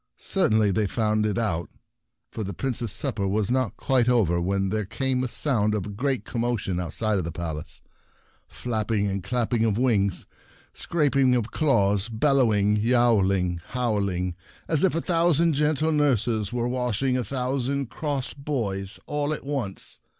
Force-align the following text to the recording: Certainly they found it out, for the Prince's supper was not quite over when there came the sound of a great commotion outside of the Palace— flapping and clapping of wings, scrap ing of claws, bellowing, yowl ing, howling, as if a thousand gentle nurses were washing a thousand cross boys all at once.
Certainly 0.17 0.71
they 0.71 0.87
found 0.87 1.27
it 1.27 1.37
out, 1.37 1.69
for 2.31 2.43
the 2.43 2.55
Prince's 2.55 2.91
supper 2.91 3.27
was 3.27 3.51
not 3.51 3.77
quite 3.77 4.09
over 4.09 4.41
when 4.41 4.69
there 4.69 4.83
came 4.83 5.21
the 5.21 5.27
sound 5.27 5.75
of 5.75 5.85
a 5.85 5.89
great 5.89 6.25
commotion 6.25 6.79
outside 6.79 7.19
of 7.19 7.23
the 7.23 7.31
Palace— 7.31 7.81
flapping 8.47 9.05
and 9.05 9.23
clapping 9.23 9.63
of 9.63 9.77
wings, 9.77 10.25
scrap 10.73 11.15
ing 11.15 11.35
of 11.35 11.51
claws, 11.51 12.09
bellowing, 12.09 12.77
yowl 12.77 13.31
ing, 13.31 13.61
howling, 13.67 14.33
as 14.67 14.83
if 14.83 14.95
a 14.95 15.01
thousand 15.01 15.53
gentle 15.53 15.91
nurses 15.91 16.51
were 16.51 16.67
washing 16.67 17.15
a 17.15 17.23
thousand 17.23 17.91
cross 17.91 18.33
boys 18.33 18.99
all 19.05 19.31
at 19.31 19.45
once. 19.45 20.01